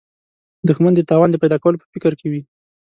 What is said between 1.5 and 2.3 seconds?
کولو په فکر کې